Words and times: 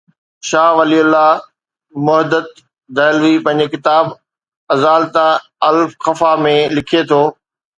شاهه 0.49 0.75
ولي 0.77 0.99
الله 1.05 1.29
محدث 2.05 2.45
دهلوي 2.97 3.33
پنهنجي 3.45 3.69
ڪتاب 3.75 4.05
”اِزالتا 4.77 5.27
الخفا“ 5.69 6.31
۾ 6.49 6.55
لکي 6.77 7.01
ٿو. 7.13 7.21